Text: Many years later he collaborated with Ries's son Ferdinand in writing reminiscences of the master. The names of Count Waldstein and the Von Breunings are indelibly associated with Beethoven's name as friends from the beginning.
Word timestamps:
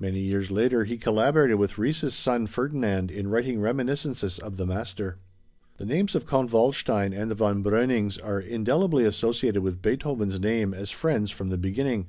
Many 0.00 0.18
years 0.18 0.50
later 0.50 0.82
he 0.82 0.96
collaborated 0.96 1.56
with 1.56 1.78
Ries's 1.78 2.14
son 2.14 2.48
Ferdinand 2.48 3.12
in 3.12 3.28
writing 3.28 3.60
reminiscences 3.60 4.40
of 4.40 4.56
the 4.56 4.66
master. 4.66 5.18
The 5.76 5.86
names 5.86 6.16
of 6.16 6.26
Count 6.26 6.50
Waldstein 6.52 7.12
and 7.12 7.30
the 7.30 7.36
Von 7.36 7.62
Breunings 7.62 8.18
are 8.18 8.40
indelibly 8.40 9.04
associated 9.04 9.62
with 9.62 9.80
Beethoven's 9.80 10.40
name 10.40 10.74
as 10.74 10.90
friends 10.90 11.30
from 11.30 11.50
the 11.50 11.58
beginning. 11.58 12.08